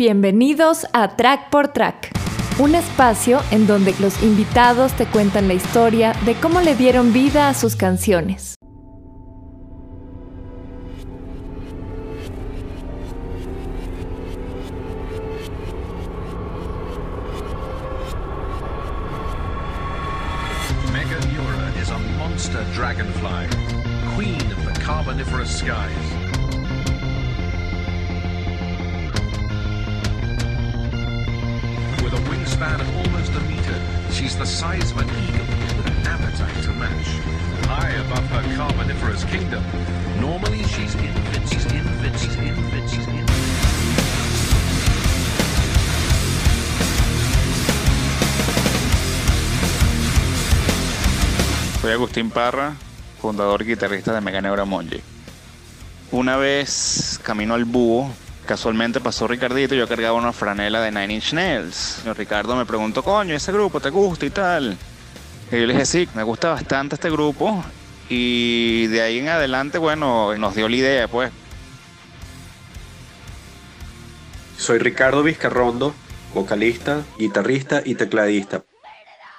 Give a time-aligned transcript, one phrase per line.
[0.00, 2.08] Bienvenidos a Track por Track,
[2.58, 7.50] un espacio en donde los invitados te cuentan la historia de cómo le dieron vida
[7.50, 8.59] a sus canciones.
[34.12, 35.46] She's the size of an eagle
[35.76, 37.06] with an appetite to match.
[37.66, 39.62] High above her carboniferous kingdom,
[40.20, 41.46] normally she's invincible.
[41.48, 42.18] She's invincible.
[42.18, 42.88] She's invincible.
[42.88, 43.30] She's invincible.
[51.80, 52.76] Soy Agustín Parra,
[53.22, 55.02] fundador y guitarrista de Mega Monje.
[56.12, 58.10] Una vez camino al búho,
[58.50, 62.02] casualmente pasó Ricardito y yo cargaba una franela de Nine Inch Nails.
[62.16, 64.76] Ricardo me preguntó, coño, ese grupo te gusta y tal.
[65.52, 67.64] Y yo le dije, sí, me gusta bastante este grupo.
[68.08, 71.30] Y de ahí en adelante, bueno, nos dio la idea, pues.
[74.58, 75.94] Soy Ricardo Vizcarrondo,
[76.34, 78.64] vocalista, guitarrista y tecladista.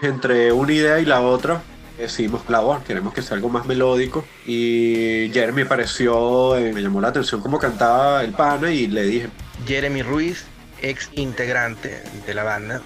[0.00, 1.60] Entre una idea y la otra
[1.98, 4.24] decimos, la voz, queremos que sea algo más melódico.
[4.46, 9.28] Y Jeremy pareció, eh, me llamó la atención cómo cantaba el pana y le dije,
[9.66, 10.44] Jeremy Ruiz,
[10.80, 12.82] ex integrante de la banda.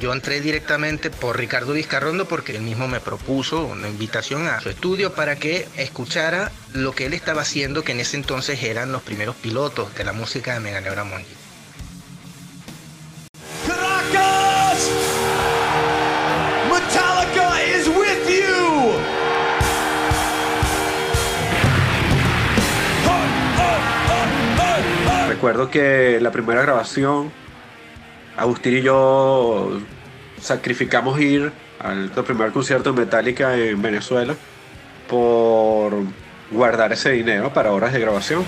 [0.00, 4.70] Yo entré directamente por Ricardo Vizcarrondo porque él mismo me propuso una invitación a su
[4.70, 9.02] estudio para que escuchara lo que él estaba haciendo, que en ese entonces eran los
[9.02, 11.04] primeros pilotos de la música de Mega Neura.
[25.42, 27.32] Recuerdo que la primera grabación,
[28.36, 29.80] Agustín y yo
[30.40, 34.36] sacrificamos ir al primer concierto de Metallica en Venezuela
[35.08, 35.94] por
[36.52, 38.44] guardar ese dinero para horas de grabación.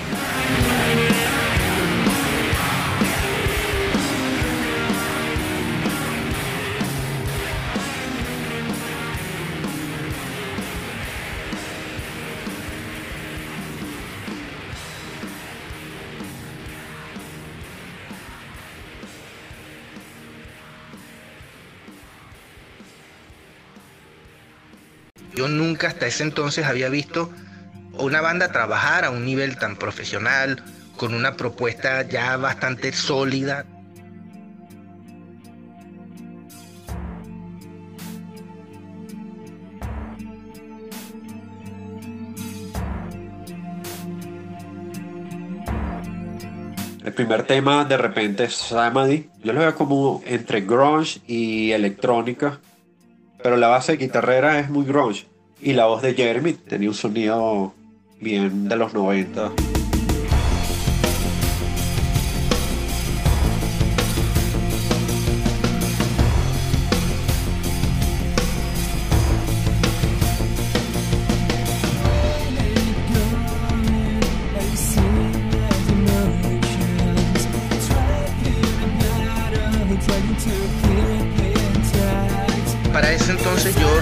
[25.34, 27.30] Yo nunca hasta ese entonces había visto
[27.98, 30.62] una banda trabajar a un nivel tan profesional,
[30.96, 33.66] con una propuesta ya bastante sólida.
[47.04, 49.28] El primer tema de repente es Samadhi.
[49.42, 52.60] Yo lo veo como entre grunge y electrónica.
[53.44, 55.26] Pero la base guitarrera es muy grunge.
[55.60, 57.74] Y la voz de Jeremy tenía un sonido
[58.18, 59.52] bien de los 90.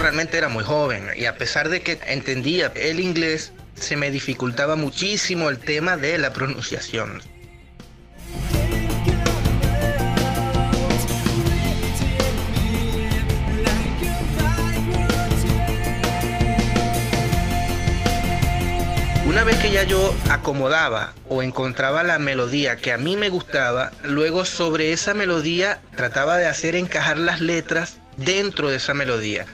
[0.02, 4.74] Realmente era muy joven y a pesar de que entendía el inglés, se me dificultaba
[4.74, 7.22] muchísimo el tema de la pronunciación.
[19.24, 23.92] Una vez que ya yo acomodaba o encontraba la melodía que a mí me gustaba,
[24.02, 29.46] luego sobre esa melodía trataba de hacer encajar las letras dentro de esa melodía.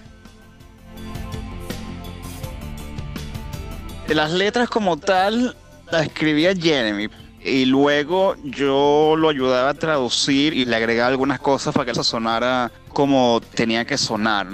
[4.09, 5.55] Las letras como tal
[5.91, 7.09] las escribía Jeremy.
[7.45, 12.03] Y luego yo lo ayudaba a traducir y le agregaba algunas cosas para que eso
[12.03, 14.49] sonara como tenía que sonar.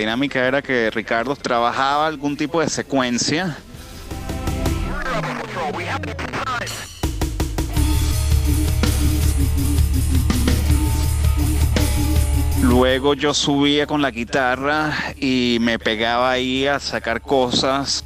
[0.00, 3.58] dinámica era que Ricardo trabajaba algún tipo de secuencia.
[12.62, 18.04] Luego yo subía con la guitarra y me pegaba ahí a sacar cosas.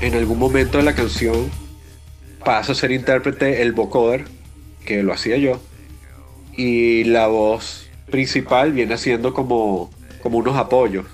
[0.00, 1.50] En algún momento de la canción
[2.44, 4.24] pasa a ser intérprete el vocoder,
[4.84, 5.60] que lo hacía yo
[6.58, 9.90] y la voz principal viene siendo como,
[10.22, 11.06] como unos apoyos.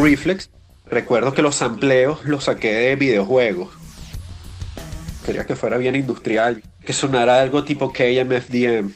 [0.00, 0.48] Reflex,
[0.86, 3.74] recuerdo que los sampleos los saqué de videojuegos.
[5.24, 8.92] Quería que fuera bien industrial, que sonara algo tipo KMFDM.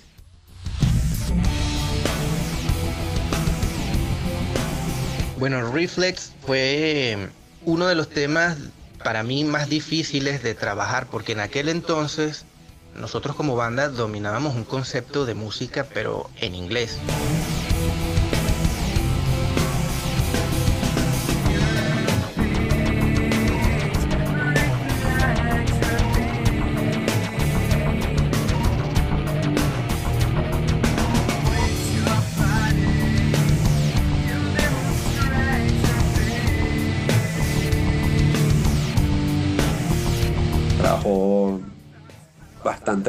[5.38, 7.28] Bueno, Reflex fue
[7.64, 8.56] uno de los temas
[9.04, 12.46] para mí más difíciles de trabajar porque en aquel entonces
[12.96, 16.98] nosotros como banda dominábamos un concepto de música pero en inglés.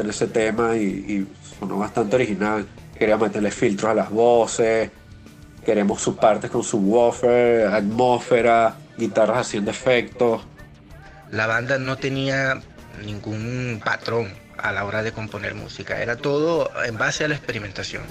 [0.02, 1.28] En ese tema y, y
[1.58, 2.66] sonó bastante original.
[2.98, 4.90] Quería meterle filtros a las voces,
[5.64, 10.42] queremos sus partes con subwoofer, atmósfera, guitarras haciendo efectos.
[11.30, 12.60] La banda no tenía
[13.04, 18.02] ningún patrón a la hora de componer música, era todo en base a la experimentación.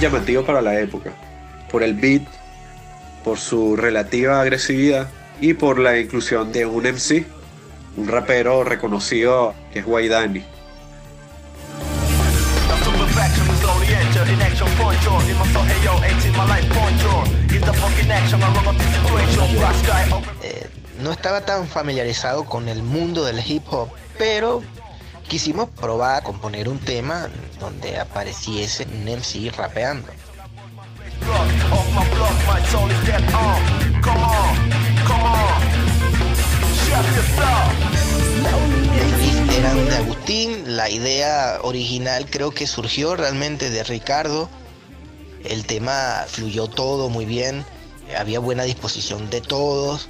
[0.00, 1.10] Llamativo para la época,
[1.70, 2.22] por el beat,
[3.24, 5.08] por su relativa agresividad
[5.40, 7.26] y por la inclusión de un MC,
[7.96, 10.44] un rapero reconocido que es Waidani.
[20.42, 20.68] Eh,
[21.00, 24.62] no estaba tan familiarizado con el mundo del hip hop, pero
[25.28, 27.28] quisimos probar a componer un tema
[27.58, 30.08] donde apareciese un MC rapeando.
[39.56, 44.48] Eran de Agustín, la idea original creo que surgió realmente de Ricardo.
[45.44, 47.64] El tema fluyó todo muy bien,
[48.18, 50.08] había buena disposición de todos.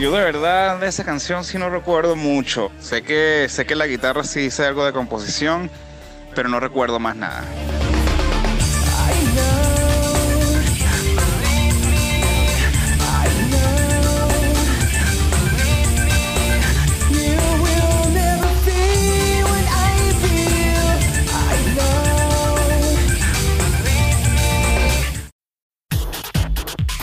[0.00, 2.72] Yo de verdad de esa canción sí no recuerdo mucho.
[2.80, 5.70] Sé que, sé que la guitarra sí hice algo de composición,
[6.34, 7.44] pero no recuerdo más nada.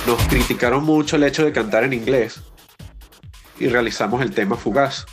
[0.07, 2.41] Nos criticaron mucho el hecho de cantar en inglés
[3.59, 5.05] y realizamos el tema Fugaz.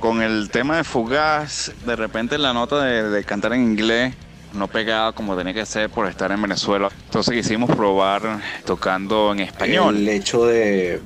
[0.00, 4.14] Con el tema de Fugaz, de repente la nota de, de cantar en inglés
[4.54, 6.88] no pegaba como tenía que ser por estar en Venezuela.
[7.04, 8.22] Entonces quisimos probar
[8.64, 9.96] tocando en español.
[9.98, 11.00] El hecho de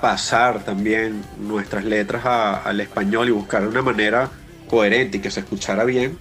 [0.00, 4.28] pasar también nuestras letras a- al español y buscar una manera
[4.68, 6.18] coherente y que se escuchara bien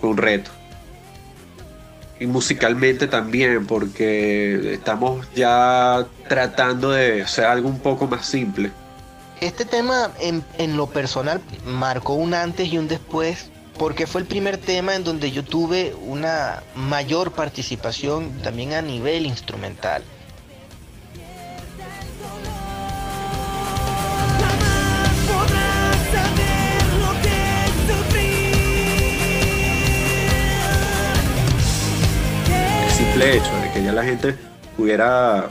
[0.00, 0.50] fue un reto.
[2.18, 8.70] Y musicalmente también, porque estamos ya tratando de hacer algo un poco más simple.
[9.40, 14.26] Este tema en, en lo personal marcó un antes y un después porque fue el
[14.26, 20.02] primer tema en donde yo tuve una mayor participación también a nivel instrumental.
[33.16, 34.34] Simple hecho de que ya la gente
[34.76, 35.48] pudiera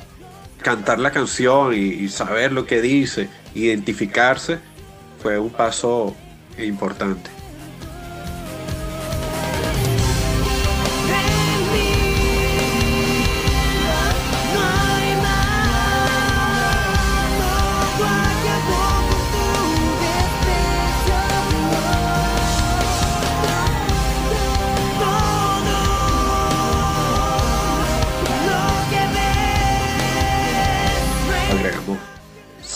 [0.62, 4.60] cantar la canción y, y saber lo que dice, identificarse,
[5.20, 6.16] fue un paso
[6.60, 7.32] importante.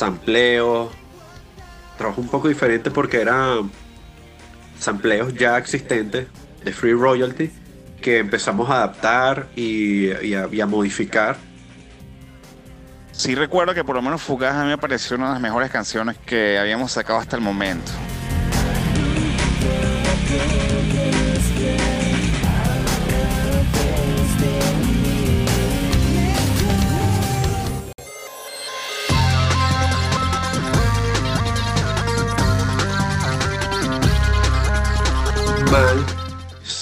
[0.09, 0.89] Sampleos,
[1.97, 3.69] trabajo un poco diferente porque eran
[4.79, 6.27] sampleos ya existentes
[6.63, 7.51] de Free Royalty
[8.01, 11.37] que empezamos a adaptar y, a modificar.
[13.11, 15.69] Sí recuerdo que por lo menos Fugaz a mí me pareció una de las mejores
[15.69, 17.91] canciones que habíamos sacado hasta el momento.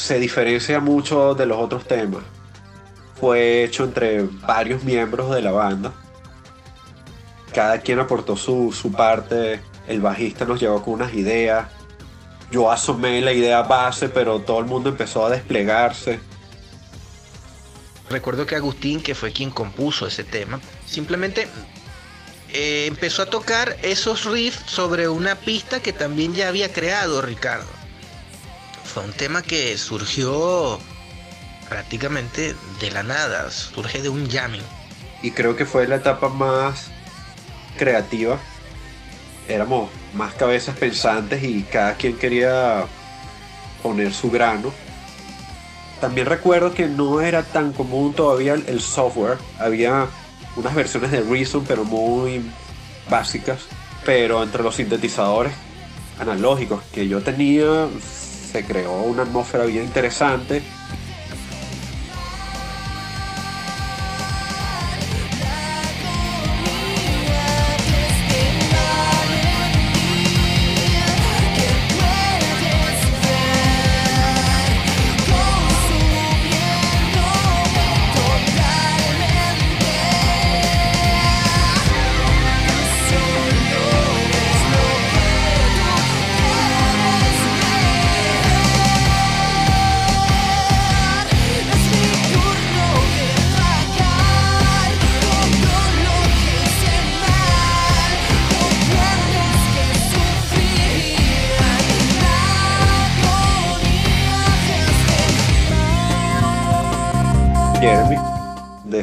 [0.07, 2.23] Se diferencia mucho de los otros temas.
[3.19, 5.91] Fue hecho entre varios miembros de la banda.
[7.53, 9.59] Cada quien aportó su, su parte.
[9.85, 11.67] El bajista nos llegó con unas ideas.
[12.51, 16.21] Yo asomé la idea base, pero todo el mundo empezó a desplegarse.
[18.09, 21.49] Recuerdo que Agustín, que fue quien compuso ese tema, simplemente
[22.53, 27.76] eh, empezó a tocar esos riffs sobre una pista que también ya había creado Ricardo.
[28.93, 30.79] Fue un tema que surgió
[31.69, 34.61] prácticamente de la nada, surge de un jamming.
[35.21, 36.87] Y creo que fue la etapa más
[37.77, 38.39] creativa.
[39.47, 42.85] Éramos más cabezas pensantes y cada quien quería
[43.83, 44.73] poner su grano.
[46.01, 49.37] También recuerdo que no era tan común todavía el- software.
[49.59, 50.07] Había
[50.55, 52.41] unas versiones de Reason, pero muy
[53.09, 53.59] básicas.
[54.05, 55.53] Pero entre los sintetizadores
[56.19, 57.87] analógicos que yo tenía,
[58.57, 60.63] se creó una atmósfera bien interesante.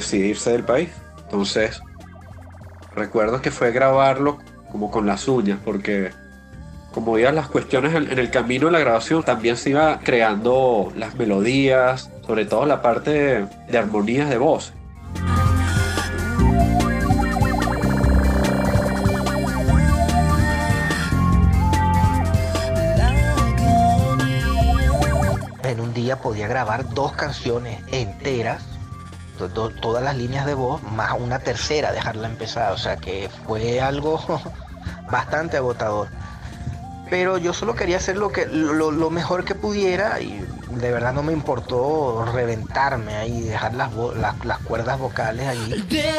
[0.05, 0.91] Decide irse del país.
[1.25, 1.81] Entonces,
[2.95, 4.39] recuerdo que fue grabarlo
[4.71, 6.11] como con las uñas, porque
[6.93, 11.17] como iban las cuestiones en, el camino de la grabación, también se iba creando las
[11.17, 14.73] melodías, sobre todo la parte de armonías de voz.
[25.65, 28.63] En un día podía grabar dos canciones enteras,
[29.39, 32.73] to- to- todas las líneas de voz, más una tercera, dejarla empezar.
[32.73, 34.21] O sea que fue algo
[35.11, 36.09] bastante agotador.
[37.11, 41.13] Pero yo solo quería hacer lo, que, lo, lo mejor que pudiera y de verdad
[41.13, 45.47] no me importó reventarme ahí, dejar las, las, las cuerdas vocales.
[45.69, 46.19] Desde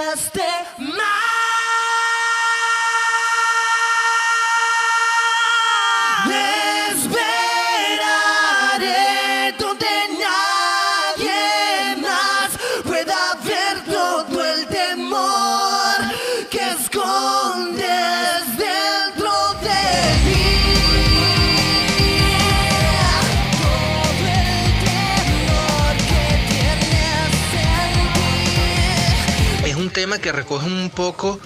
[30.06, 31.40] tema que recoge un poco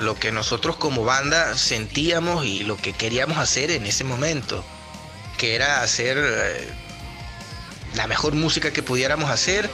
[0.00, 4.62] lo que nosotros como banda sentíamos y lo que queríamos hacer en ese momento,
[5.38, 6.68] que era hacer eh,
[7.94, 9.70] la mejor música que pudiéramos hacer.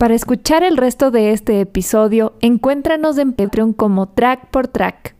[0.00, 5.14] Para escuchar el resto de este episodio, encuéntranos en Patreon como Track por Track.